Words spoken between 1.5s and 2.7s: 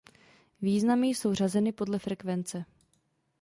podle frekvence.